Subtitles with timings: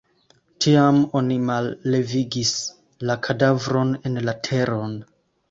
[0.63, 2.55] Tiam oni mallevigis
[3.11, 4.99] la kadavron en la teron.